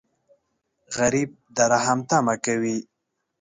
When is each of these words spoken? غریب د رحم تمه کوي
غریب 0.97 1.29
د 1.55 1.57
رحم 1.71 1.99
تمه 2.09 2.35
کوي 2.45 2.77